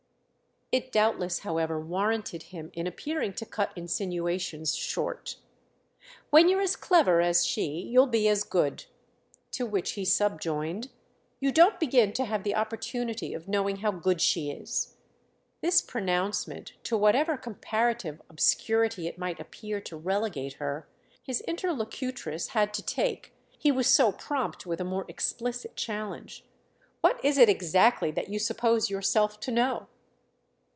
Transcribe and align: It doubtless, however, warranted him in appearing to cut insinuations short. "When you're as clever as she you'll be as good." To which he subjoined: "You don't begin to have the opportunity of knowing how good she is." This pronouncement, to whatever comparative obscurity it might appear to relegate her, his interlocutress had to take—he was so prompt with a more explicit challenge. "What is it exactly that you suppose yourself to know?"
It 0.73 0.89
doubtless, 0.93 1.39
however, 1.39 1.81
warranted 1.81 2.43
him 2.43 2.69
in 2.73 2.87
appearing 2.87 3.33
to 3.33 3.45
cut 3.45 3.73
insinuations 3.75 4.73
short. 4.73 5.35
"When 6.29 6.47
you're 6.47 6.61
as 6.61 6.77
clever 6.77 7.19
as 7.19 7.45
she 7.45 7.81
you'll 7.81 8.07
be 8.07 8.29
as 8.29 8.45
good." 8.45 8.85
To 9.51 9.65
which 9.65 9.91
he 9.95 10.05
subjoined: 10.05 10.89
"You 11.41 11.51
don't 11.51 11.77
begin 11.77 12.13
to 12.13 12.23
have 12.23 12.45
the 12.45 12.55
opportunity 12.55 13.33
of 13.33 13.49
knowing 13.49 13.79
how 13.79 13.91
good 13.91 14.21
she 14.21 14.49
is." 14.49 14.95
This 15.59 15.81
pronouncement, 15.81 16.75
to 16.83 16.95
whatever 16.95 17.35
comparative 17.35 18.21
obscurity 18.29 19.09
it 19.09 19.17
might 19.17 19.41
appear 19.41 19.81
to 19.81 19.97
relegate 19.97 20.53
her, 20.53 20.87
his 21.21 21.41
interlocutress 21.49 22.47
had 22.51 22.73
to 22.75 22.81
take—he 22.81 23.73
was 23.73 23.87
so 23.89 24.13
prompt 24.13 24.65
with 24.65 24.79
a 24.79 24.85
more 24.85 25.03
explicit 25.09 25.75
challenge. 25.75 26.45
"What 27.01 27.19
is 27.25 27.37
it 27.37 27.49
exactly 27.49 28.09
that 28.11 28.29
you 28.29 28.39
suppose 28.39 28.89
yourself 28.89 29.37
to 29.41 29.51
know?" 29.51 29.87